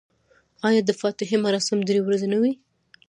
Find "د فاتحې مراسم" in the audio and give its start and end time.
0.85-1.77